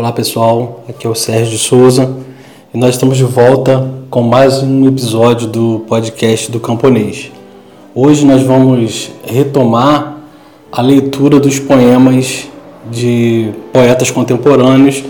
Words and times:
Olá 0.00 0.12
pessoal, 0.12 0.82
aqui 0.88 1.06
é 1.06 1.10
o 1.10 1.14
Sérgio 1.14 1.50
de 1.50 1.58
Souza 1.58 2.10
e 2.72 2.78
nós 2.78 2.94
estamos 2.94 3.18
de 3.18 3.24
volta 3.24 3.86
com 4.08 4.22
mais 4.22 4.62
um 4.62 4.88
episódio 4.88 5.46
do 5.46 5.84
podcast 5.86 6.50
do 6.50 6.58
Camponês. 6.58 7.30
Hoje 7.94 8.24
nós 8.24 8.42
vamos 8.42 9.10
retomar 9.22 10.16
a 10.72 10.80
leitura 10.80 11.38
dos 11.38 11.58
poemas 11.58 12.48
de 12.90 13.50
poetas 13.74 14.10
contemporâneos 14.10 15.04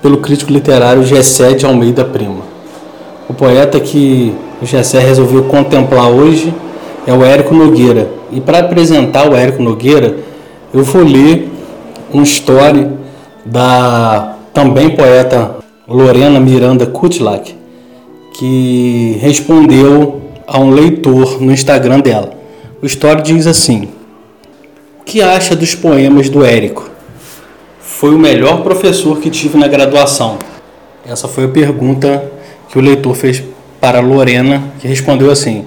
pelo 0.00 0.18
crítico 0.18 0.52
literário 0.52 1.02
Gessé 1.02 1.52
de 1.54 1.66
Almeida 1.66 2.04
Prima. 2.04 2.42
O 3.28 3.34
poeta 3.34 3.80
que 3.80 4.32
o 4.62 4.64
Gessé 4.64 5.00
resolveu 5.00 5.46
contemplar 5.46 6.08
hoje 6.08 6.54
é 7.04 7.12
o 7.12 7.24
Érico 7.24 7.52
Nogueira. 7.52 8.08
E 8.30 8.40
para 8.40 8.60
apresentar 8.60 9.28
o 9.28 9.34
Érico 9.34 9.60
Nogueira, 9.60 10.18
eu 10.72 10.84
vou 10.84 11.02
ler 11.02 11.50
um 12.12 12.22
story 12.22 13.02
da 13.44 14.36
também 14.52 14.90
poeta 14.90 15.56
Lorena 15.86 16.40
Miranda 16.40 16.86
Kutlak, 16.86 17.54
que 18.38 19.18
respondeu 19.20 20.22
a 20.46 20.58
um 20.58 20.70
leitor 20.70 21.40
no 21.40 21.52
Instagram 21.52 22.00
dela. 22.00 22.32
O 22.82 22.86
story 22.86 23.22
diz 23.22 23.46
assim: 23.46 23.88
O 25.00 25.04
que 25.04 25.20
acha 25.20 25.54
dos 25.54 25.74
poemas 25.74 26.28
do 26.28 26.44
Érico? 26.44 26.90
Foi 27.80 28.14
o 28.14 28.18
melhor 28.18 28.62
professor 28.62 29.18
que 29.18 29.30
tive 29.30 29.58
na 29.58 29.68
graduação. 29.68 30.38
Essa 31.06 31.28
foi 31.28 31.44
a 31.44 31.48
pergunta 31.48 32.32
que 32.68 32.78
o 32.78 32.80
leitor 32.80 33.14
fez 33.14 33.42
para 33.80 34.00
Lorena, 34.00 34.72
que 34.80 34.88
respondeu 34.88 35.30
assim: 35.30 35.66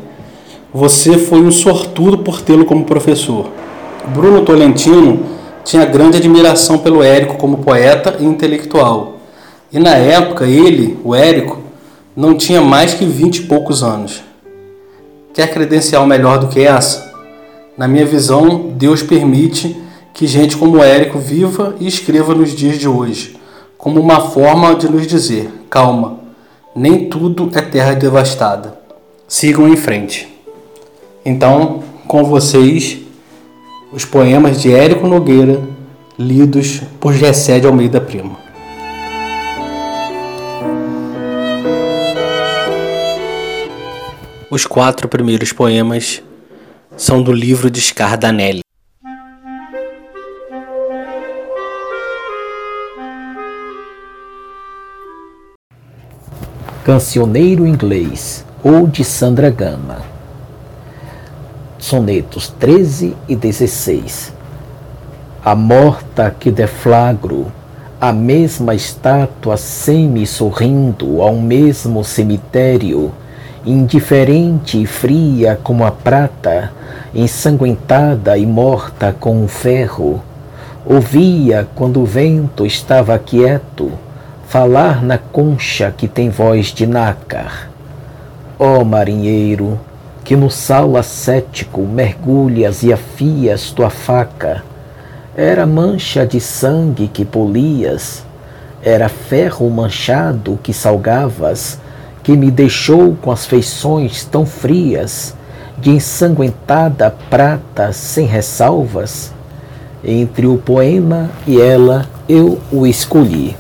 Você 0.73 1.17
foi 1.17 1.39
um 1.39 1.51
sortudo 1.51 2.19
por 2.19 2.41
tê-lo 2.41 2.65
como 2.65 2.83
professor. 2.83 3.49
Bruno 4.13 4.41
Tolentino 4.43 5.36
tinha 5.67 5.83
grande 5.83 6.15
admiração 6.15 6.77
pelo 6.77 7.03
Érico 7.03 7.35
como 7.35 7.57
poeta 7.57 8.15
e 8.21 8.23
intelectual. 8.23 9.17
E 9.69 9.77
na 9.77 9.95
época 9.95 10.45
ele, 10.45 10.97
o 11.03 11.13
Érico, 11.13 11.59
não 12.15 12.37
tinha 12.37 12.61
mais 12.61 12.93
que 12.93 13.05
vinte 13.05 13.39
e 13.39 13.43
poucos 13.47 13.83
anos. 13.83 14.23
Quer 15.33 15.51
credencial 15.51 16.07
melhor 16.07 16.39
do 16.39 16.47
que 16.47 16.61
essa? 16.61 17.13
Na 17.77 17.85
minha 17.85 18.05
visão, 18.05 18.71
Deus 18.77 19.03
permite 19.03 19.75
que 20.13 20.25
gente 20.25 20.55
como 20.55 20.77
o 20.77 20.83
Érico 20.83 21.19
viva 21.19 21.75
e 21.81 21.87
escreva 21.87 22.33
nos 22.33 22.55
dias 22.55 22.79
de 22.79 22.87
hoje, 22.87 23.35
como 23.77 23.99
uma 23.99 24.21
forma 24.21 24.73
de 24.73 24.89
nos 24.89 25.05
dizer: 25.05 25.51
calma, 25.69 26.19
nem 26.73 27.09
tudo 27.09 27.51
é 27.53 27.61
terra 27.61 27.93
devastada. 27.93 28.79
Sigam 29.27 29.67
em 29.67 29.75
frente. 29.75 30.33
Então, 31.25 31.83
com 32.07 32.23
vocês, 32.23 32.99
os 33.97 34.05
poemas 34.05 34.61
de 34.61 34.71
Érico 34.71 35.07
Nogueira, 35.07 35.59
lidos 36.19 36.83
por 36.99 37.13
Gessé 37.13 37.59
de 37.59 37.65
Almeida 37.65 37.99
Primo. 37.99 38.37
Os 44.51 44.67
quatro 44.67 45.07
primeiros 45.07 45.51
poemas 45.51 46.21
são 46.95 47.23
do 47.23 47.31
livro 47.33 47.71
de 47.71 47.81
Scardanelli. 47.81 48.59
Cancioneiro 56.85 57.65
Inglês 57.65 58.45
ou 58.63 58.85
de 58.85 59.03
Sandra 59.03 59.49
Gama 59.49 60.16
sonetos 61.87 62.49
13 62.59 63.15
e 63.29 63.35
16. 63.35 64.33
A 65.43 65.55
morta 65.55 66.35
que 66.37 66.51
deflagro, 66.51 67.49
a 67.99 68.11
mesma 68.11 68.75
estátua 68.75 69.55
semi-sorrindo 69.55 71.21
ao 71.21 71.35
mesmo 71.35 72.03
cemitério, 72.03 73.13
indiferente 73.65 74.81
e 74.81 74.85
fria 74.85 75.57
como 75.63 75.85
a 75.85 75.91
prata, 75.91 76.73
ensanguentada 77.15 78.37
e 78.37 78.45
morta 78.45 79.15
com 79.17 79.45
o 79.45 79.47
ferro, 79.47 80.21
ouvia 80.85 81.69
quando 81.73 82.01
o 82.01 82.05
vento 82.05 82.65
estava 82.65 83.17
quieto 83.17 83.93
falar 84.49 85.01
na 85.01 85.17
concha 85.17 85.93
que 85.95 86.07
tem 86.07 86.29
voz 86.29 86.67
de 86.67 86.85
nácar. 86.85 87.69
Ó 88.59 88.81
oh, 88.81 88.83
marinheiro, 88.83 89.79
que 90.27 90.35
no 90.35 90.51
sal 90.51 90.97
ascético 90.97 91.83
mergulhas 91.83 92.83
e 92.83 92.91
afias 92.91 93.71
tua 93.71 93.89
faca. 93.89 94.61
Era 95.33 95.65
mancha 95.65 96.27
de 96.27 96.41
sangue 96.41 97.07
que 97.07 97.23
polias, 97.23 98.25
era 98.83 99.07
ferro 99.07 99.69
manchado 99.69 100.59
que 100.61 100.73
salgavas, 100.73 101.79
que 102.23 102.35
me 102.35 102.51
deixou 102.51 103.15
com 103.15 103.31
as 103.31 103.45
feições 103.45 104.25
tão 104.25 104.45
frias, 104.45 105.33
de 105.77 105.91
ensanguentada 105.91 107.15
prata 107.29 107.93
sem 107.93 108.25
ressalvas. 108.25 109.31
Entre 110.03 110.45
o 110.45 110.57
poema 110.57 111.29
e 111.47 111.61
ela 111.61 112.05
eu 112.27 112.59
o 112.69 112.85
escolhi. 112.85 113.55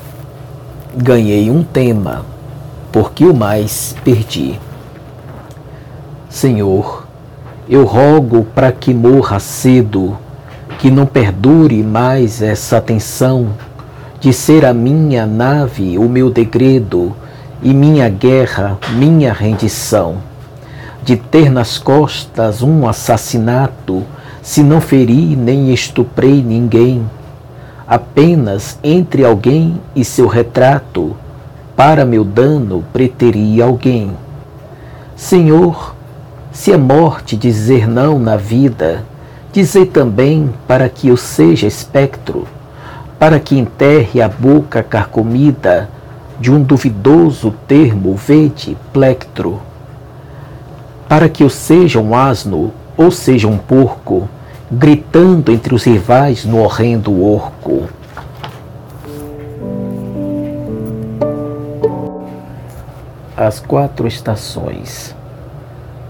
Ganhei 0.97 1.49
um 1.49 1.63
tema, 1.63 2.25
porque 2.91 3.23
o 3.23 3.33
mais 3.33 3.95
perdi. 4.03 4.59
Senhor, 6.29 7.07
eu 7.69 7.85
rogo 7.85 8.45
para 8.53 8.71
que 8.71 8.93
morra 8.93 9.39
cedo, 9.39 10.17
que 10.77 10.91
não 10.91 11.05
perdure 11.05 11.81
mais 11.81 12.41
essa 12.41 12.81
tensão 12.81 13.49
de 14.19 14.33
ser 14.33 14.65
a 14.65 14.73
minha 14.73 15.25
nave 15.25 15.97
o 15.97 16.03
meu 16.03 16.29
degredo 16.29 17.15
e 17.61 17.73
minha 17.73 18.09
guerra 18.09 18.77
minha 18.93 19.31
rendição, 19.31 20.17
de 21.03 21.15
ter 21.15 21.49
nas 21.49 21.77
costas 21.77 22.61
um 22.61 22.87
assassinato, 22.87 24.03
se 24.41 24.61
não 24.61 24.81
feri 24.81 25.35
nem 25.35 25.73
estuprei 25.73 26.43
ninguém, 26.43 27.09
apenas 27.87 28.77
entre 28.83 29.23
alguém 29.23 29.79
e 29.95 30.03
seu 30.03 30.27
retrato, 30.27 31.15
para 31.75 32.05
meu 32.05 32.23
dano 32.23 32.83
preteria 32.91 33.63
alguém. 33.63 34.11
Senhor, 35.15 35.96
se 36.57 36.71
é 36.71 36.77
morte 36.77 37.37
dizer 37.37 37.87
não 37.87 38.17
na 38.17 38.35
vida, 38.35 39.05
dizei 39.53 39.85
também 39.85 40.51
para 40.67 40.89
que 40.89 41.07
eu 41.07 41.15
seja 41.15 41.67
espectro, 41.67 42.47
para 43.19 43.39
que 43.39 43.55
enterre 43.55 44.19
a 44.23 44.27
boca 44.27 44.81
carcomida 44.81 45.87
de 46.39 46.51
um 46.51 46.63
duvidoso 46.63 47.53
termo 47.67 48.15
vede 48.15 48.75
plectro, 48.91 49.61
para 51.07 51.29
que 51.29 51.43
eu 51.43 51.49
seja 51.49 51.99
um 51.99 52.15
asno 52.15 52.73
ou 52.97 53.11
seja 53.11 53.47
um 53.47 53.59
porco, 53.59 54.27
gritando 54.71 55.51
entre 55.51 55.75
os 55.75 55.83
rivais 55.83 56.43
no 56.43 56.57
horrendo 56.57 57.23
orco. 57.23 57.83
As 63.37 63.59
quatro 63.59 64.07
estações 64.07 65.15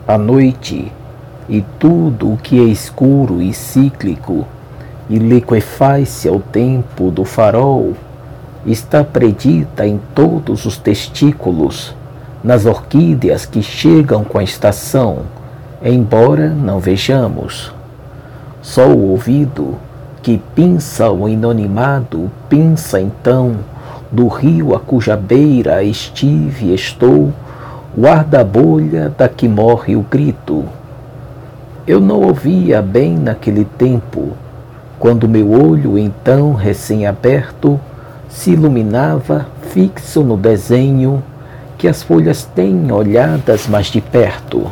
a 0.08 0.18
noite 0.18 0.90
e 1.50 1.62
tudo 1.78 2.32
o 2.32 2.38
que 2.38 2.58
é 2.62 2.64
escuro 2.64 3.42
e 3.42 3.54
cíclico 3.54 4.48
e 5.10 5.18
liquefaz-se 5.18 6.30
ao 6.30 6.40
tempo 6.40 7.12
do 7.12 7.26
farol 7.26 7.94
está 8.66 9.04
predita 9.04 9.86
em 9.86 10.00
todos 10.16 10.66
os 10.66 10.78
testículos, 10.78 11.94
nas 12.42 12.66
orquídeas 12.66 13.46
que 13.46 13.62
chegam 13.62 14.24
com 14.24 14.38
a 14.38 14.44
estação, 14.44 15.20
embora 15.84 16.50
não 16.50 16.80
vejamos. 16.80 17.74
Só 18.62 18.88
o 18.88 19.10
ouvido, 19.12 19.76
que 20.22 20.42
pinça 20.56 21.12
o 21.12 21.28
inanimado, 21.28 22.32
pinça 22.48 23.00
então 23.02 23.58
do 24.10 24.28
rio 24.30 24.74
a 24.74 24.80
cuja 24.80 25.18
beira 25.18 25.84
estive 25.84 26.74
estou, 26.74 27.34
guarda-bolha 27.98 29.12
da 29.18 29.28
que 29.28 29.48
morre 29.48 29.96
o 29.96 30.02
grito. 30.02 30.64
Eu 31.88 32.00
não 32.00 32.22
ouvia 32.22 32.80
bem 32.80 33.18
naquele 33.18 33.66
tempo, 33.66 34.34
quando 35.00 35.28
meu 35.28 35.50
olho, 35.50 35.98
então 35.98 36.54
recém-aberto, 36.54 37.80
se 38.30 38.52
iluminava 38.52 39.48
fixo 39.72 40.22
no 40.22 40.38
desenho 40.38 41.24
que 41.76 41.88
as 41.88 42.04
folhas 42.04 42.44
têm 42.44 42.92
olhadas 42.92 43.68
mais 43.68 43.88
de 43.88 44.02
perto. 44.02 44.70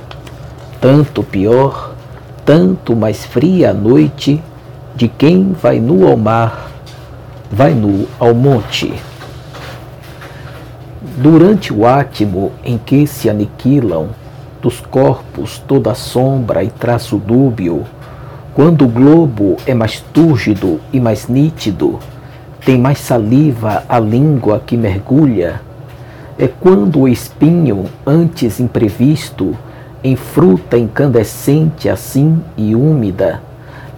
Tanto 0.79 1.23
pior, 1.23 1.95
tanto 2.45 2.95
mais 2.95 3.25
fria 3.25 3.71
a 3.71 3.73
noite 3.73 4.43
de 4.95 5.07
quem 5.07 5.51
vai 5.51 5.79
nu 5.79 6.07
ao 6.07 6.15
mar, 6.15 6.69
vai 7.51 7.73
nu 7.73 8.07
ao 8.19 8.35
monte. 8.35 8.93
Durante 11.17 11.73
o 11.73 11.85
átimo 11.85 12.51
em 12.61 12.77
que 12.77 13.07
se 13.07 13.29
aniquilam 13.29 14.09
dos 14.61 14.81
corpos 14.81 15.63
toda 15.65 15.95
sombra 15.95 16.61
e 16.61 16.69
traço 16.69 17.17
dúbio, 17.17 17.85
quando 18.53 18.83
o 18.83 18.89
globo 18.89 19.55
é 19.65 19.73
mais 19.73 20.01
túrgido 20.13 20.81
e 20.91 20.99
mais 20.99 21.29
nítido, 21.29 21.99
tem 22.65 22.77
mais 22.77 22.97
saliva 22.97 23.85
a 23.87 23.97
língua 23.97 24.61
que 24.65 24.75
mergulha, 24.75 25.61
é 26.37 26.49
quando 26.49 26.99
o 26.99 27.07
espinho, 27.07 27.85
antes 28.05 28.59
imprevisto, 28.59 29.55
em 30.03 30.17
fruta 30.17 30.77
incandescente 30.77 31.87
assim 31.87 32.41
e 32.57 32.75
úmida, 32.75 33.41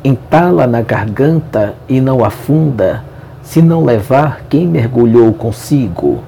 entala 0.04 0.68
na 0.68 0.82
garganta 0.82 1.74
e 1.90 2.00
não 2.00 2.24
afunda, 2.24 3.04
se 3.42 3.60
não 3.60 3.84
levar 3.84 4.42
quem 4.48 4.68
mergulhou 4.68 5.34
consigo. 5.34 6.22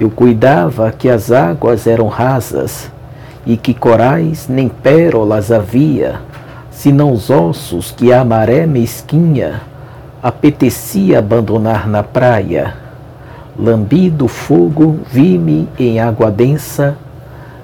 Eu 0.00 0.08
cuidava 0.08 0.90
que 0.90 1.10
as 1.10 1.30
águas 1.30 1.86
eram 1.86 2.08
rasas 2.08 2.90
e 3.44 3.54
que 3.54 3.74
corais 3.74 4.48
nem 4.48 4.66
pérolas 4.66 5.52
havia, 5.52 6.22
senão 6.70 7.12
os 7.12 7.28
ossos 7.28 7.92
que 7.92 8.10
a 8.10 8.24
maré 8.24 8.64
mesquinha 8.66 9.60
apetecia 10.22 11.18
abandonar 11.18 11.86
na 11.86 12.02
praia. 12.02 12.72
Lambido 13.58 14.26
fogo, 14.26 15.00
vi-me 15.12 15.68
em 15.78 16.00
água 16.00 16.30
densa, 16.30 16.96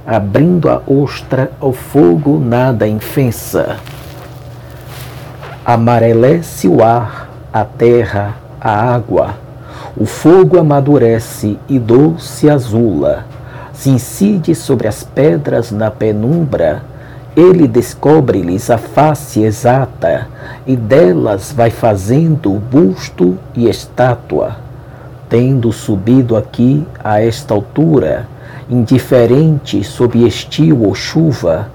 abrindo 0.07 0.69
a 0.69 0.83
ostra 0.87 1.51
ao 1.59 1.73
fogo 1.73 2.39
nada 2.39 2.87
infensa. 2.87 3.79
Amarelece 5.65 6.69
o 6.69 6.85
ar, 6.85 7.31
a 7.51 7.65
terra, 7.65 8.35
a 8.61 8.95
água, 8.95 9.46
o 9.97 10.05
fogo 10.05 10.59
amadurece 10.59 11.59
e 11.69 11.79
doce 11.79 12.51
azula, 12.51 13.25
se 13.73 13.89
incide 13.89 14.55
sobre 14.55 14.89
as 14.89 15.03
pedras 15.03 15.71
na 15.71 15.91
penumbra, 15.91 16.83
ele 17.35 17.67
descobre-lhes 17.67 18.71
a 18.71 18.79
face 18.79 19.43
exata 19.43 20.29
e 20.67 20.77
delas 20.77 21.53
vai 21.53 21.71
fazendo 21.71 22.51
busto 22.51 23.39
e 23.55 23.69
estátua. 23.69 24.57
Tendo 25.29 25.73
subido 25.73 26.37
aqui 26.37 26.87
a 27.03 27.21
esta 27.21 27.53
altura, 27.53 28.29
indiferente 28.69 29.83
sob 29.83 30.27
estio 30.27 30.83
ou 30.83 30.95
chuva, 30.95 31.69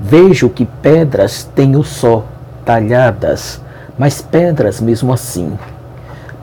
vejo 0.00 0.48
que 0.48 0.64
pedras 0.64 1.48
tenho 1.54 1.82
só, 1.82 2.24
talhadas, 2.64 3.60
mas 3.98 4.20
pedras 4.20 4.80
mesmo 4.80 5.12
assim. 5.12 5.52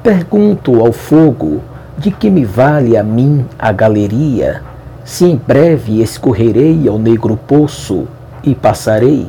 Pergunto 0.03 0.83
ao 0.83 0.91
fogo 0.91 1.61
de 1.95 2.09
que 2.09 2.29
me 2.31 2.43
vale 2.43 2.97
a 2.97 3.03
mim 3.03 3.45
a 3.59 3.71
galeria, 3.71 4.63
se 5.05 5.25
em 5.25 5.35
breve 5.35 6.01
escorrerei 6.01 6.87
ao 6.87 6.97
negro 6.97 7.37
poço 7.37 8.07
e 8.43 8.55
passarei. 8.55 9.27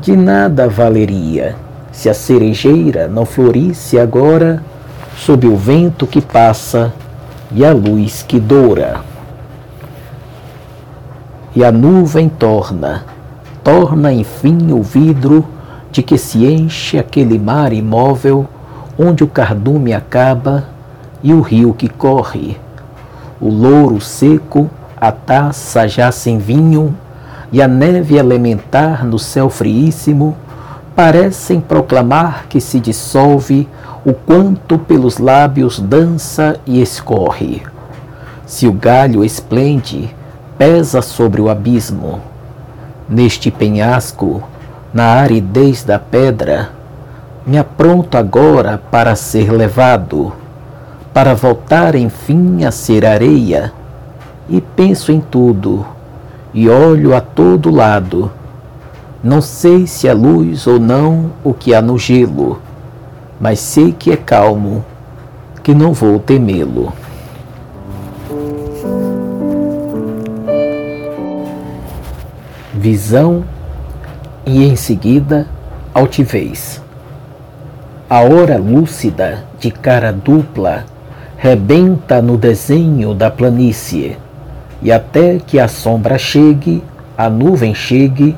De 0.00 0.16
nada 0.16 0.68
valeria 0.68 1.54
se 1.92 2.08
a 2.08 2.14
cerejeira 2.14 3.06
não 3.06 3.26
florisse 3.26 3.98
agora 3.98 4.62
sob 5.16 5.46
o 5.46 5.54
vento 5.56 6.06
que 6.06 6.20
passa 6.20 6.92
e 7.52 7.64
a 7.64 7.72
luz 7.72 8.22
que 8.22 8.40
doura. 8.40 9.00
E 11.54 11.62
a 11.62 11.70
nuvem 11.70 12.28
torna, 12.28 13.04
torna 13.62 14.12
enfim 14.12 14.72
o 14.72 14.82
vidro 14.82 15.46
de 15.92 16.02
que 16.02 16.16
se 16.16 16.46
enche 16.46 16.98
aquele 16.98 17.38
mar 17.38 17.72
imóvel 17.72 18.48
onde 18.98 19.24
o 19.24 19.28
cardume 19.28 19.92
acaba 19.92 20.64
e 21.22 21.32
o 21.32 21.40
rio 21.40 21.72
que 21.72 21.88
corre, 21.88 22.58
o 23.40 23.48
louro 23.48 24.00
seco, 24.00 24.70
a 24.96 25.10
taça 25.10 25.86
já 25.88 26.10
sem 26.12 26.38
vinho 26.38 26.96
e 27.50 27.60
a 27.60 27.68
neve 27.68 28.16
elementar 28.16 29.04
no 29.04 29.18
céu 29.18 29.50
friíssimo 29.50 30.36
parecem 30.94 31.60
proclamar 31.60 32.46
que 32.48 32.60
se 32.60 32.78
dissolve 32.78 33.68
o 34.04 34.12
quanto 34.12 34.78
pelos 34.78 35.18
lábios 35.18 35.80
dança 35.80 36.58
e 36.66 36.80
escorre. 36.80 37.62
Se 38.46 38.66
o 38.66 38.72
galho 38.72 39.24
esplende, 39.24 40.14
pesa 40.56 41.02
sobre 41.02 41.40
o 41.40 41.48
abismo. 41.48 42.20
Neste 43.08 43.50
penhasco, 43.50 44.42
na 44.92 45.06
aridez 45.06 45.82
da 45.82 45.98
pedra, 45.98 46.70
me 47.46 47.58
apronto 47.58 48.16
agora 48.16 48.80
para 48.90 49.14
ser 49.14 49.52
levado, 49.52 50.32
para 51.12 51.34
voltar 51.34 51.94
enfim 51.94 52.64
a 52.64 52.70
ser 52.70 53.04
areia, 53.04 53.72
e 54.48 54.60
penso 54.60 55.12
em 55.12 55.20
tudo 55.20 55.86
e 56.54 56.68
olho 56.68 57.14
a 57.14 57.20
todo 57.20 57.70
lado. 57.70 58.30
Não 59.22 59.40
sei 59.40 59.86
se 59.86 60.06
é 60.06 60.14
luz 60.14 60.66
ou 60.66 60.78
não 60.78 61.32
o 61.42 61.52
que 61.52 61.74
há 61.74 61.82
no 61.82 61.98
gelo, 61.98 62.60
mas 63.40 63.58
sei 63.58 63.92
que 63.92 64.12
é 64.12 64.16
calmo, 64.16 64.84
que 65.62 65.74
não 65.74 65.92
vou 65.92 66.18
temê-lo. 66.18 66.92
Visão 72.72 73.44
e 74.46 74.64
em 74.64 74.76
seguida 74.76 75.48
altivez. 75.94 76.82
A 78.08 78.20
hora 78.20 78.58
lúcida, 78.58 79.44
de 79.58 79.70
cara 79.70 80.12
dupla, 80.12 80.84
rebenta 81.38 82.20
no 82.20 82.36
desenho 82.36 83.14
da 83.14 83.30
planície 83.30 84.18
e 84.82 84.92
até 84.92 85.38
que 85.38 85.58
a 85.58 85.66
sombra 85.66 86.18
chegue, 86.18 86.84
a 87.16 87.30
nuvem 87.30 87.74
chegue, 87.74 88.36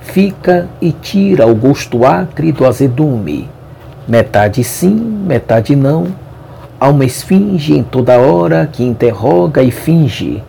fica 0.00 0.68
e 0.80 0.92
tira 0.92 1.48
o 1.48 1.54
gosto 1.56 2.06
acre 2.06 2.52
do 2.52 2.64
azedume. 2.64 3.48
Metade 4.06 4.62
sim, 4.62 4.94
metade 4.94 5.74
não. 5.74 6.06
Há 6.78 6.88
uma 6.88 7.04
esfinge 7.04 7.76
em 7.76 7.82
toda 7.82 8.20
hora 8.20 8.68
que 8.72 8.84
interroga 8.84 9.64
e 9.64 9.72
finge. 9.72 10.40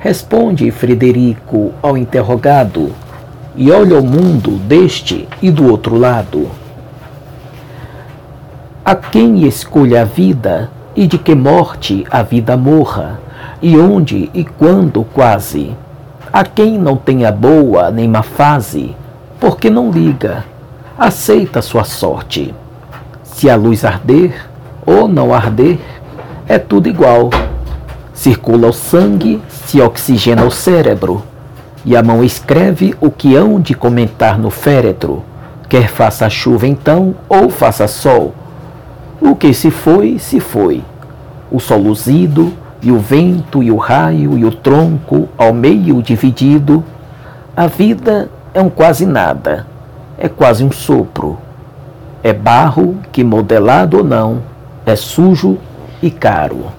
Responde 0.00 0.68
Frederico 0.72 1.70
ao 1.80 1.96
interrogado 1.96 2.90
e 3.54 3.70
olha 3.70 3.96
o 3.96 4.04
mundo 4.04 4.58
deste 4.66 5.28
e 5.40 5.52
do 5.52 5.70
outro 5.70 5.96
lado. 5.96 6.61
A 8.92 8.94
quem 8.94 9.46
escolha 9.46 10.02
a 10.02 10.04
vida 10.04 10.70
e 10.94 11.06
de 11.06 11.16
que 11.16 11.34
morte 11.34 12.06
a 12.10 12.22
vida 12.22 12.58
morra, 12.58 13.18
e 13.62 13.78
onde 13.78 14.28
e 14.34 14.44
quando 14.44 15.02
quase. 15.02 15.74
A 16.30 16.44
quem 16.44 16.78
não 16.78 16.94
tenha 16.94 17.32
boa 17.32 17.90
nem 17.90 18.06
má 18.06 18.22
fase, 18.22 18.94
porque 19.40 19.70
não 19.70 19.90
liga, 19.90 20.44
aceita 20.98 21.62
sua 21.62 21.84
sorte. 21.84 22.54
Se 23.24 23.48
a 23.48 23.56
luz 23.56 23.82
arder 23.82 24.34
ou 24.84 25.08
não 25.08 25.32
arder, 25.32 25.78
é 26.46 26.58
tudo 26.58 26.86
igual. 26.86 27.30
Circula 28.12 28.68
o 28.68 28.72
sangue, 28.74 29.40
se 29.48 29.80
oxigena 29.80 30.44
o 30.44 30.50
cérebro, 30.50 31.22
e 31.82 31.96
a 31.96 32.02
mão 32.02 32.22
escreve 32.22 32.94
o 33.00 33.10
que 33.10 33.34
hão 33.34 33.58
de 33.58 33.72
comentar 33.72 34.38
no 34.38 34.50
féretro, 34.50 35.24
quer 35.66 35.88
faça 35.88 36.28
chuva 36.28 36.66
então 36.66 37.14
ou 37.26 37.48
faça 37.48 37.88
sol. 37.88 38.34
O 39.24 39.36
que 39.36 39.54
se 39.54 39.70
foi, 39.70 40.18
se 40.18 40.40
foi. 40.40 40.82
O 41.50 41.60
sol 41.60 41.78
luzido, 41.78 42.52
e 42.82 42.90
o 42.90 42.98
vento 42.98 43.62
e 43.62 43.70
o 43.70 43.76
raio 43.76 44.36
e 44.36 44.44
o 44.44 44.50
tronco 44.50 45.28
ao 45.38 45.52
meio 45.52 46.02
dividido, 46.02 46.82
a 47.56 47.68
vida 47.68 48.28
é 48.52 48.60
um 48.60 48.68
quase 48.68 49.06
nada, 49.06 49.64
é 50.18 50.28
quase 50.28 50.64
um 50.64 50.72
sopro. 50.72 51.38
É 52.20 52.32
barro 52.32 52.96
que, 53.12 53.22
modelado 53.22 53.98
ou 53.98 54.04
não, 54.04 54.42
é 54.84 54.96
sujo 54.96 55.56
e 56.02 56.10
caro. 56.10 56.72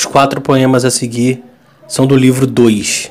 Os 0.00 0.06
quatro 0.06 0.40
poemas 0.40 0.82
a 0.86 0.90
seguir 0.90 1.44
são 1.86 2.06
do 2.06 2.16
livro 2.16 2.46
2, 2.46 3.10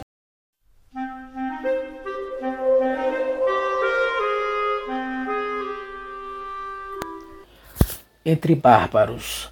entre 8.25 8.55
bárbaros. 8.55 9.51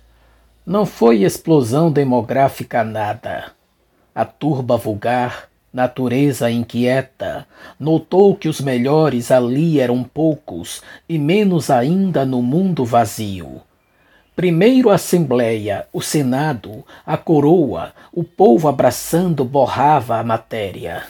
Não 0.65 0.83
foi 0.83 1.21
explosão 1.21 1.91
demográfica 1.91 2.83
nada. 2.83 3.51
A 4.15 4.25
turba 4.25 4.75
vulgar, 4.75 5.47
natureza 5.71 6.49
inquieta, 6.49 7.45
notou 7.79 8.35
que 8.35 8.49
os 8.49 8.59
melhores 8.59 9.29
ali 9.29 9.79
eram 9.79 10.03
poucos 10.03 10.81
e 11.07 11.19
menos 11.19 11.69
ainda 11.69 12.25
no 12.25 12.41
mundo 12.41 12.83
vazio. 12.83 13.61
Primeiro 14.37 14.91
a 14.91 14.93
Assembleia, 14.93 15.87
o 15.91 15.99
Senado, 15.99 16.85
a 17.03 17.17
coroa, 17.17 17.91
o 18.13 18.23
povo 18.23 18.67
abraçando 18.67 19.43
borrava 19.43 20.19
a 20.19 20.23
matéria. 20.23 21.05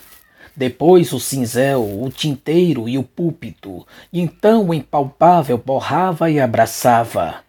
Depois 0.56 1.12
o 1.12 1.20
cinzel, 1.20 2.02
o 2.02 2.10
tinteiro 2.10 2.88
e 2.88 2.98
o 2.98 3.04
púlpito, 3.04 3.86
e 4.14 4.22
então 4.22 4.70
o 4.70 4.74
impalpável 4.74 5.58
borrava 5.58 6.32
e 6.32 6.40
abraçava 6.40 7.46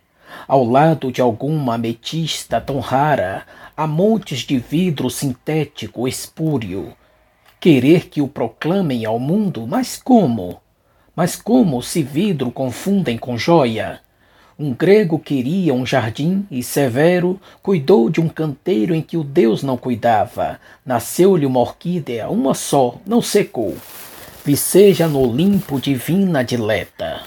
ao 0.49 0.65
lado 0.65 1.13
de 1.13 1.21
alguma 1.21 1.77
ametista 1.77 2.61
tão 2.61 2.81
rara, 2.81 3.47
a 3.77 3.87
montes 3.87 4.41
de 4.41 4.59
vidro 4.59 5.09
sintético 5.09 6.09
espúrio. 6.09 6.93
Querer 7.61 8.09
que 8.09 8.21
o 8.21 8.27
proclamem 8.27 9.05
ao 9.05 9.21
mundo, 9.21 9.65
mas 9.65 9.97
como? 9.97 10.61
Mas 11.15 11.37
como 11.37 11.81
se 11.81 12.03
vidro 12.03 12.51
confundem 12.51 13.17
com 13.17 13.39
joia? 13.39 14.01
Um 14.61 14.75
grego 14.75 15.21
queria 15.21 15.73
um 15.73 15.87
jardim 15.87 16.45
e 16.51 16.65
Severo 16.65 17.41
cuidou 17.63 18.11
de 18.11 18.21
um 18.21 18.29
canteiro 18.29 18.93
em 18.93 19.01
que 19.01 19.17
o 19.17 19.23
deus 19.23 19.63
não 19.63 19.77
cuidava. 19.77 20.59
Nasceu-lhe 20.85 21.47
uma 21.47 21.61
orquídea, 21.61 22.29
uma 22.29 22.55
só, 22.55 22.97
não 23.07 23.23
secou. 23.23 23.77
Viceja 24.45 25.07
no 25.07 25.21
Olimpo 25.21 25.81
divina 25.81 26.43
dileta. 26.43 27.23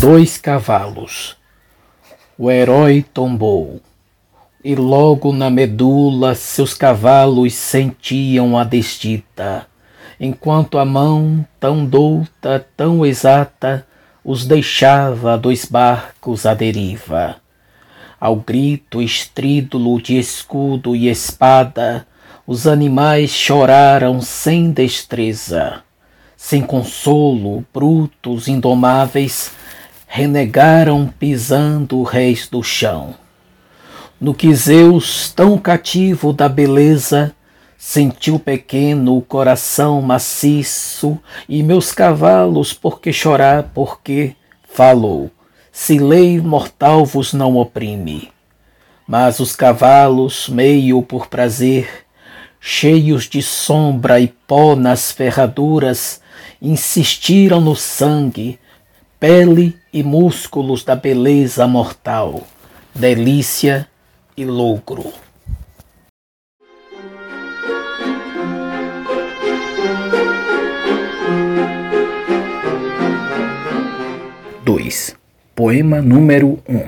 Dois 0.00 0.38
cavalos. 0.38 1.36
O 2.38 2.48
herói 2.48 3.04
tombou, 3.12 3.80
e 4.62 4.76
logo 4.76 5.32
na 5.32 5.50
medula 5.50 6.36
seus 6.36 6.74
cavalos 6.74 7.54
sentiam 7.54 8.56
a 8.56 8.62
desdita 8.62 9.66
enquanto 10.18 10.78
a 10.78 10.84
mão 10.84 11.46
tão 11.60 11.84
douta, 11.84 12.66
tão 12.76 13.04
exata, 13.04 13.86
os 14.24 14.46
deixava 14.46 15.36
dois 15.36 15.64
barcos 15.64 16.46
à 16.46 16.54
deriva. 16.54 17.36
Ao 18.18 18.34
grito 18.34 19.02
estrídulo 19.02 20.00
de 20.00 20.18
escudo 20.18 20.96
e 20.96 21.08
espada, 21.08 22.06
os 22.46 22.66
animais 22.66 23.30
choraram 23.30 24.20
sem 24.20 24.70
destreza. 24.70 25.82
Sem 26.36 26.62
consolo, 26.62 27.64
brutos, 27.72 28.48
indomáveis, 28.48 29.50
renegaram 30.06 31.12
pisando 31.18 32.02
réis 32.02 32.48
do 32.48 32.62
chão. 32.62 33.14
No 34.18 34.32
que 34.32 34.54
Zeus, 34.54 35.30
tão 35.30 35.58
cativo 35.58 36.32
da 36.32 36.48
beleza, 36.48 37.34
Sentiu 37.78 38.38
pequeno 38.38 39.16
o 39.16 39.22
coração 39.22 40.00
maciço 40.00 41.18
e 41.48 41.62
meus 41.62 41.92
cavalos, 41.92 42.72
por 42.72 43.00
que 43.00 43.12
chorar, 43.12 43.70
porque 43.74 44.34
falou, 44.66 45.30
se 45.70 45.98
lei 45.98 46.40
mortal 46.40 47.04
vos 47.04 47.34
não 47.34 47.56
oprime. 47.56 48.30
Mas 49.06 49.40
os 49.40 49.54
cavalos, 49.54 50.48
meio 50.48 51.02
por 51.02 51.28
prazer, 51.28 52.06
cheios 52.58 53.28
de 53.28 53.42
sombra 53.42 54.18
e 54.18 54.28
pó 54.28 54.74
nas 54.74 55.12
ferraduras, 55.12 56.20
insistiram 56.60 57.60
no 57.60 57.76
sangue, 57.76 58.58
pele 59.20 59.78
e 59.92 60.02
músculos 60.02 60.82
da 60.82 60.96
beleza 60.96 61.66
mortal, 61.66 62.46
delícia 62.94 63.86
e 64.36 64.44
lucro. 64.44 65.12
2. 74.66 75.14
Poema 75.54 76.02
número 76.02 76.58
1 76.68 76.76
um. 76.76 76.82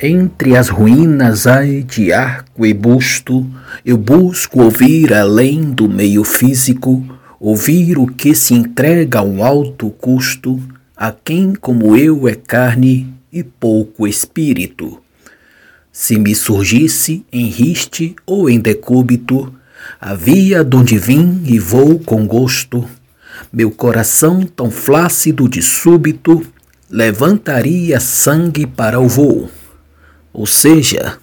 Entre 0.00 0.56
as 0.56 0.68
ruínas 0.68 1.44
ai 1.44 1.82
de 1.82 2.12
arco 2.12 2.64
e 2.64 2.72
busto, 2.72 3.44
eu 3.84 3.98
busco 3.98 4.62
ouvir 4.62 5.12
além 5.12 5.60
do 5.60 5.88
meio 5.88 6.22
físico, 6.22 7.04
ouvir 7.40 7.98
o 7.98 8.06
que 8.06 8.32
se 8.32 8.54
entrega 8.54 9.18
a 9.18 9.22
um 9.24 9.42
alto 9.42 9.90
custo, 9.90 10.62
a 10.96 11.10
quem 11.10 11.52
como 11.52 11.96
eu 11.96 12.28
é 12.28 12.36
carne 12.36 13.12
e 13.32 13.42
pouco 13.42 14.06
espírito. 14.06 15.02
Se 15.90 16.16
me 16.16 16.32
surgisse 16.36 17.26
em 17.32 17.46
riste 17.46 18.14
ou 18.24 18.48
em 18.48 18.60
decúbito, 18.60 19.52
havia 20.00 20.62
donde 20.62 20.96
vim 20.96 21.42
e 21.44 21.58
vou 21.58 21.98
com 21.98 22.24
gosto, 22.24 22.88
meu 23.52 23.70
coração 23.70 24.42
tão 24.42 24.70
flácido 24.70 25.48
de 25.48 25.60
súbito 25.60 26.46
levantaria 26.88 27.98
sangue 28.00 28.66
para 28.66 29.00
o 29.00 29.08
voo. 29.08 29.50
Ou 30.32 30.46
seja, 30.46 31.18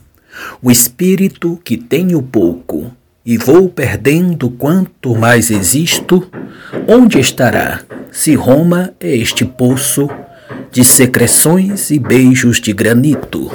o 0.62 0.70
espírito 0.70 1.60
que 1.64 1.78
tenho 1.78 2.22
pouco 2.22 2.92
e 3.26 3.38
vou 3.38 3.70
perdendo 3.70 4.50
quanto 4.50 5.16
mais 5.16 5.52
existo, 5.52 6.30
onde 6.88 7.20
estará 7.20 7.82
se 8.12 8.36
Roma 8.36 8.94
é 9.00 9.16
este 9.16 9.46
poço 9.46 10.10
de 10.72 10.84
secreções 10.84 11.92
e 11.92 12.00
beijos 12.00 12.60
de 12.62 12.74
granito? 12.74 13.52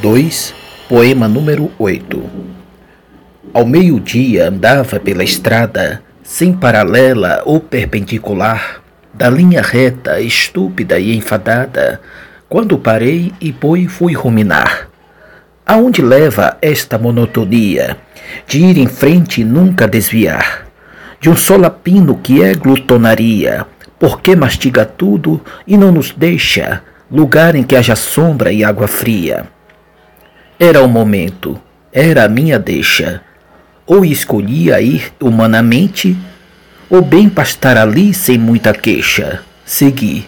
2. 0.00 0.57
Poema 0.88 1.28
número 1.28 1.70
8 1.78 2.30
Ao 3.52 3.66
meio-dia 3.66 4.48
andava 4.48 4.98
pela 4.98 5.22
estrada, 5.22 6.02
sem 6.22 6.54
paralela 6.54 7.42
ou 7.44 7.60
perpendicular, 7.60 8.80
da 9.12 9.28
linha 9.28 9.60
reta, 9.60 10.18
estúpida 10.18 10.98
e 10.98 11.14
enfadada, 11.14 12.00
quando 12.48 12.78
parei 12.78 13.34
e 13.38 13.52
poi 13.52 13.86
fui 13.86 14.14
ruminar. 14.14 14.88
Aonde 15.66 16.00
leva 16.00 16.56
esta 16.62 16.96
monotonia 16.96 17.98
de 18.46 18.58
ir 18.58 18.78
em 18.78 18.86
frente 18.86 19.42
e 19.42 19.44
nunca 19.44 19.86
desviar? 19.86 20.68
De 21.20 21.28
um 21.28 21.36
solapino 21.36 22.16
que 22.16 22.42
é 22.42 22.54
glutonaria, 22.54 23.66
porque 23.98 24.34
mastiga 24.34 24.86
tudo 24.86 25.38
e 25.66 25.76
não 25.76 25.92
nos 25.92 26.12
deixa 26.12 26.82
lugar 27.10 27.54
em 27.54 27.62
que 27.62 27.76
haja 27.76 27.94
sombra 27.94 28.50
e 28.50 28.64
água 28.64 28.88
fria 28.88 29.57
era 30.58 30.82
o 30.82 30.88
momento, 30.88 31.60
era 31.92 32.24
a 32.24 32.28
minha 32.28 32.58
deixa. 32.58 33.20
Ou 33.86 34.04
escolhia 34.04 34.80
ir 34.80 35.12
humanamente, 35.20 36.16
ou 36.90 37.00
bem 37.00 37.28
pastar 37.28 37.76
ali 37.76 38.12
sem 38.12 38.38
muita 38.38 38.72
queixa. 38.72 39.40
Segui. 39.64 40.26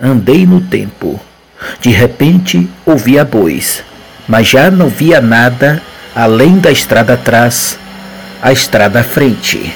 Andei 0.00 0.46
no 0.46 0.60
tempo. 0.60 1.20
De 1.80 1.90
repente 1.90 2.68
ouvia 2.86 3.24
bois, 3.24 3.84
mas 4.26 4.46
já 4.46 4.70
não 4.70 4.88
via 4.88 5.20
nada 5.20 5.82
além 6.14 6.58
da 6.58 6.70
estrada 6.70 7.14
atrás, 7.14 7.78
a 8.40 8.52
estrada 8.52 9.00
à 9.00 9.04
frente. 9.04 9.74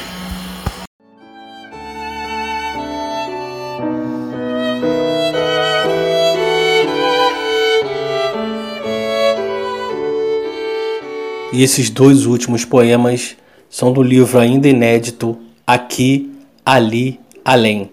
E 11.54 11.62
esses 11.62 11.88
dois 11.88 12.26
últimos 12.26 12.64
poemas 12.64 13.36
são 13.70 13.92
do 13.92 14.02
livro 14.02 14.40
ainda 14.40 14.66
inédito 14.66 15.40
Aqui, 15.64 16.32
Ali, 16.66 17.20
Além, 17.44 17.92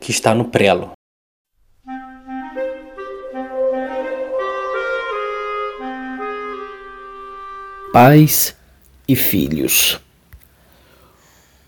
que 0.00 0.10
está 0.10 0.34
no 0.34 0.46
prelo. 0.46 0.92
Pais 7.92 8.56
e 9.06 9.14
filhos. 9.14 10.00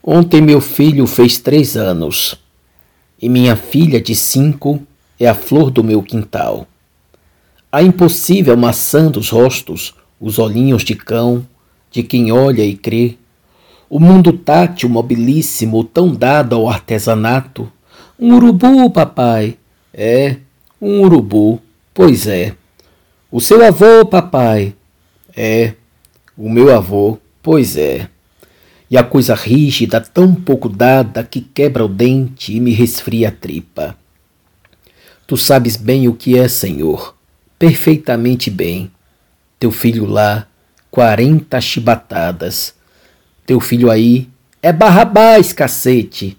Ontem 0.03 0.41
meu 0.41 0.63
filho 0.63 1.07
fez 1.07 1.37
três 1.37 1.77
anos 1.77 2.41
e 3.21 3.29
minha 3.29 3.55
filha 3.55 4.01
de 4.01 4.17
cinco 4.17 4.83
é 5.21 5.29
a 5.29 5.35
flor 5.35 5.71
do 5.71 5.85
meu 5.85 6.03
quintal. 6.03 6.67
A 7.71 7.83
impossível 7.83 8.57
maçã 8.57 9.11
dos 9.11 9.29
rostos 9.29 9.95
os 10.21 10.39
olhinhos 10.39 10.83
de 10.83 10.95
cão, 10.95 11.47
de 11.91 12.03
quem 12.03 12.33
olha 12.33 12.65
e 12.65 12.75
crê, 12.75 13.17
o 13.89 14.01
mundo 14.01 14.33
tátil 14.33 14.89
mobilíssimo 14.89 15.85
tão 15.85 16.13
dado 16.13 16.57
ao 16.57 16.69
artesanato. 16.69 17.71
Um 18.19 18.35
urubu, 18.35 18.91
papai. 18.91 19.57
É, 19.93 20.37
um 20.81 21.03
urubu, 21.03 21.61
pois 21.93 22.27
é. 22.27 22.55
O 23.31 23.41
seu 23.41 23.65
avô, 23.65 24.05
papai. 24.05 24.75
É, 25.37 25.75
o 26.37 26.49
meu 26.49 26.75
avô, 26.75 27.19
pois 27.43 27.77
é. 27.77 28.09
E 28.91 28.97
a 28.97 29.05
coisa 29.05 29.35
rígida, 29.35 30.01
tão 30.01 30.35
pouco 30.35 30.69
dada, 30.69 31.23
que 31.25 31.41
quebra 31.41 31.85
o 31.85 31.89
dente 31.89 32.55
e 32.55 32.61
me 32.61 32.73
resfria 32.73 33.29
a 33.29 33.33
tripa. 33.33 33.97
Tu 35.27 35.37
sabes 35.37 35.77
bem 35.77 36.07
o 36.07 36.15
que 36.15 36.37
é, 36.37 36.49
Senhor, 36.49 37.15
perfeitamente 37.59 38.51
bem. 38.51 38.91
Teu 39.59 39.71
filho 39.71 40.07
lá, 40.07 40.47
quarenta 40.91 41.61
chibatadas. 41.61 42.75
Teu 43.47 43.61
filho 43.61 43.91
aí 43.91 44.29
é 44.63 44.73
Barrabás, 44.73 45.53
cacete. 45.53 46.37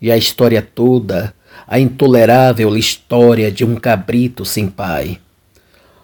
E 0.00 0.10
a 0.10 0.16
história 0.16 0.60
toda, 0.60 1.34
a 1.66 1.78
intolerável 1.78 2.76
história 2.76 3.50
de 3.50 3.64
um 3.64 3.76
cabrito 3.76 4.44
sem 4.44 4.68
pai. 4.68 5.18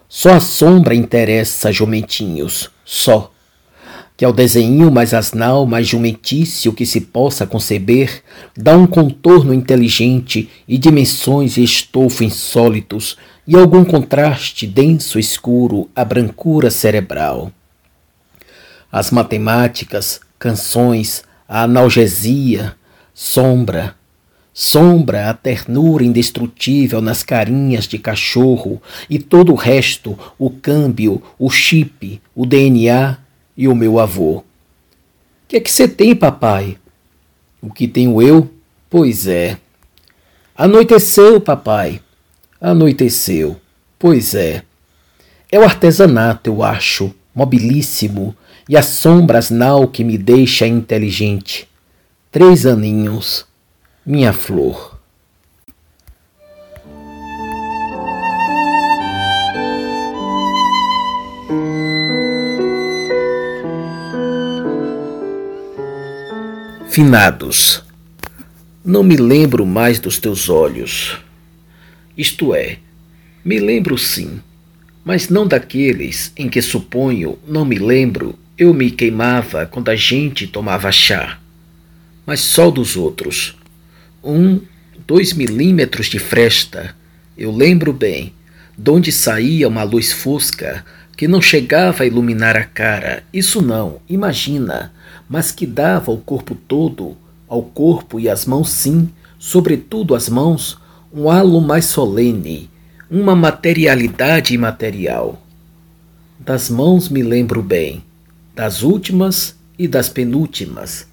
Só 0.09 0.35
a 0.35 0.41
sombra 0.41 0.95
interessa, 0.95 1.73
jumentinhos, 1.73 2.71
só. 2.85 3.33
Que 4.19 4.25
ao 4.25 4.33
desenho 4.33 4.91
mais 4.91 5.15
asnal, 5.15 5.65
mais 5.65 5.87
jumentício 5.87 6.73
que 6.73 6.85
se 6.85 7.03
possa 7.03 7.47
conceber, 7.47 8.25
dá 8.57 8.77
um 8.77 8.85
contorno 8.85 9.55
inteligente 9.55 10.51
e 10.67 10.77
dimensões 10.77 11.57
e 11.57 11.63
estofo 11.63 12.25
insólitos, 12.25 13.17
e 13.47 13.55
algum 13.55 13.85
contraste 13.85 14.67
denso 14.67 15.21
escuro 15.21 15.89
à 15.95 16.05
brancura 16.05 16.69
cerebral. 16.69 17.53
As 18.91 19.13
matemáticas, 19.13 20.21
canções, 20.37 21.23
a 21.49 21.63
analgesia, 21.63 22.75
sombra, 23.15 23.95
sombra 24.53 25.31
a 25.31 25.35
ternura 25.35 26.05
indestrutível 26.05 27.01
nas 27.01 27.23
carinhas 27.23 27.87
de 27.87 28.01
cachorro 28.01 28.83
e 29.09 29.21
todo 29.21 29.53
o 29.53 29.55
resto, 29.55 30.19
o 30.37 30.51
câmbio, 30.51 31.23
o 31.39 31.49
chip, 31.49 32.21
o 32.35 32.45
DNA 32.45 33.28
e 33.59 33.67
o 33.67 33.75
meu 33.75 33.99
avô. 33.99 34.45
Que 35.49 35.57
é 35.57 35.61
que 35.61 35.71
você 35.71 35.89
tem, 35.89 36.15
papai? 36.15 36.79
O 37.61 37.73
que 37.73 37.89
tenho 37.89 38.23
eu? 38.23 38.49
Pois 38.89 39.27
é. 39.27 39.59
Anoiteceu, 40.57 41.41
papai. 41.41 42.01
Anoiteceu. 42.61 43.61
Pois 43.99 44.35
é. 44.35 44.63
É 45.51 45.59
o 45.59 45.65
artesanato, 45.65 46.49
eu 46.49 46.63
acho, 46.63 47.13
mobilíssimo, 47.35 48.37
e 48.69 48.77
as 48.77 48.87
sombras 48.87 49.51
nau 49.51 49.89
que 49.89 50.05
me 50.05 50.17
deixa 50.17 50.67
inteligente. 50.67 51.69
Três 52.31 52.65
aninhos 52.65 53.49
minha 54.09 54.33
flor. 54.33 54.98
Finados, 67.01 67.85
não 68.85 69.05
me 69.05 69.17
lembro 69.17 69.65
mais 69.65 70.01
dos 70.01 70.19
teus 70.19 70.49
olhos. 70.49 71.17
Isto 72.17 72.53
é, 72.53 72.79
me 73.45 73.61
lembro 73.61 73.97
sim, 73.97 74.41
mas 75.05 75.29
não 75.29 75.47
daqueles 75.47 76.33
em 76.37 76.49
que 76.49 76.61
suponho, 76.61 77.39
não 77.47 77.65
me 77.65 77.79
lembro, 77.79 78.37
eu 78.59 78.75
me 78.75 78.91
queimava 78.91 79.65
quando 79.65 79.91
a 79.91 79.95
gente 79.95 80.49
tomava 80.49 80.91
chá, 80.91 81.39
mas 82.27 82.41
só 82.41 82.69
dos 82.69 82.97
outros 82.97 83.57
um, 84.21 84.61
dois 85.07 85.33
milímetros 85.33 86.09
de 86.09 86.19
fresta. 86.19 86.97
Eu 87.37 87.53
lembro 87.53 87.93
bem, 87.93 88.33
donde 88.77 89.13
saía 89.13 89.69
uma 89.69 89.85
luz 89.85 90.13
fosca 90.13 90.85
que 91.17 91.29
não 91.29 91.41
chegava 91.41 92.03
a 92.03 92.07
iluminar 92.09 92.57
a 92.57 92.65
cara, 92.65 93.23
isso 93.33 93.63
não, 93.63 94.01
imagina, 94.09 94.93
mas 95.29 95.53
que 95.53 95.67
dava 95.67 96.11
ao 96.11 96.19
corpo 96.19 96.55
todo, 96.55 97.17
ao 97.49 97.63
corpo 97.63 98.19
e 98.19 98.29
às 98.29 98.47
mãos 98.47 98.71
sim, 98.71 99.11
sobretudo 99.39 100.15
às 100.15 100.29
mãos, 100.29 100.79
um 101.13 101.31
halo 101.31 101.61
mais 101.61 101.85
solene, 101.85 102.71
uma 103.11 103.35
materialidade 103.35 104.55
imaterial. 104.55 105.41
Das 106.39 106.71
mãos 106.71 107.09
me 107.09 107.23
lembro 107.23 107.63
bem, 107.63 108.03
das 108.55 108.83
últimas 108.83 109.57
e 109.79 109.87
das 109.87 110.09
penúltimas, 110.09 111.07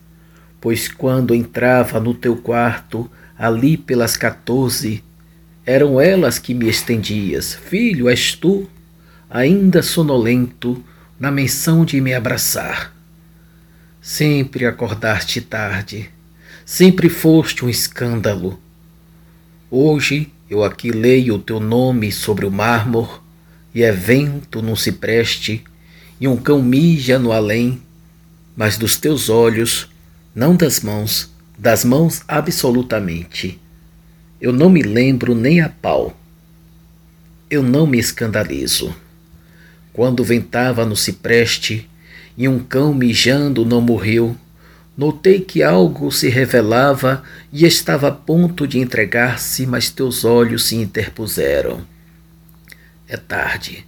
pois 0.60 0.88
quando 0.88 1.36
entrava 1.36 2.00
no 2.00 2.14
teu 2.14 2.38
quarto, 2.38 3.10
ali 3.38 3.78
pelas 3.78 4.18
quatorze, 4.18 5.04
eram 5.66 6.00
elas 6.00 6.40
que 6.40 6.54
me 6.54 6.68
estendias. 6.68 7.54
Filho, 7.54 8.08
és 8.08 8.34
tu, 8.34 8.68
ainda 9.30 9.84
sonolento, 9.84 10.82
na 11.20 11.32
menção 11.32 11.84
de 11.84 12.00
me 12.00 12.14
abraçar. 12.14 12.95
Sempre 14.08 14.68
acordaste 14.68 15.42
tarde, 15.42 16.12
sempre 16.64 17.10
foste 17.10 17.66
um 17.66 17.70
escândalo. 17.70 18.60
Hoje 19.72 20.32
eu 20.48 20.64
aqui 20.64 20.92
leio 20.92 21.34
o 21.34 21.40
teu 21.40 21.60
nome 21.60 22.12
sobre 22.12 22.46
o 22.46 22.52
mármore, 22.52 23.10
e 23.74 23.82
é 23.82 23.92
vento 23.92 24.62
num 24.62 24.76
cipreste, 24.76 25.64
e 26.22 26.28
um 26.28 26.38
cão 26.38 26.62
mija 26.62 27.18
no 27.18 27.32
além, 27.32 27.82
mas 28.56 28.78
dos 28.78 28.96
teus 28.96 29.28
olhos 29.28 29.90
não 30.36 30.56
das 30.56 30.82
mãos, 30.82 31.34
das 31.58 31.84
mãos 31.84 32.22
absolutamente. 32.28 33.60
Eu 34.40 34.54
não 34.54 34.70
me 34.70 34.84
lembro 34.84 35.34
nem 35.34 35.62
a 35.62 35.70
pau. 35.70 36.16
Eu 37.50 37.64
não 37.64 37.88
me 37.88 37.98
escandalizo. 37.98 38.96
Quando 39.92 40.24
ventava 40.24 40.86
no 40.86 40.96
cipreste 40.96 41.90
e 42.38 42.48
um 42.48 42.60
cão 42.60 42.94
mijando 42.94 43.66
não 43.66 43.82
morreu, 43.82 44.36
notei 44.98 45.40
que 45.40 45.64
algo 45.64 46.12
se 46.12 46.30
revelava 46.30 47.24
e 47.52 47.66
estava 47.66 48.08
a 48.10 48.12
ponto 48.12 48.68
de 48.68 48.80
entregar-se, 48.80 49.66
mas 49.66 49.90
teus 49.90 50.24
olhos 50.24 50.66
se 50.66 50.76
interpuseram. 50.76 51.82
É 53.08 53.18
tarde. 53.18 53.86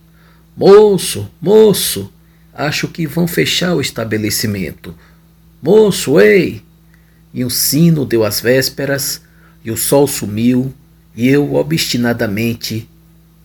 Moço, 0.56 1.30
moço, 1.42 2.12
acho 2.54 2.88
que 2.88 3.06
vão 3.06 3.28
fechar 3.28 3.76
o 3.76 3.82
estabelecimento. 3.82 4.96
Moço, 5.62 6.20
ei! 6.20 6.62
E 7.34 7.44
um 7.44 7.50
sino 7.50 8.06
deu 8.06 8.24
as 8.24 8.40
vésperas, 8.40 9.22
e 9.64 9.72
o 9.72 9.78
sol 9.78 10.08
sumiu, 10.08 10.74
e 11.16 11.28
eu 11.28 11.56
obstinadamente 11.56 12.88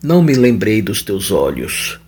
não 0.01 0.23
me 0.23 0.33
lembrei 0.33 0.81
dos 0.81 1.01
teus 1.01 1.31
olhos. 1.31 1.99